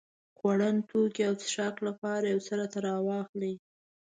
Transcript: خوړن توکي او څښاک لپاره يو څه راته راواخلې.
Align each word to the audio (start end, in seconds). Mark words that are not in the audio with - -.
خوړن 0.37 0.75
توکي 0.89 1.21
او 1.29 1.33
څښاک 1.41 1.75
لپاره 1.87 2.25
يو 2.33 2.39
څه 2.47 2.53
راته 2.59 2.79
راواخلې. 2.87 3.53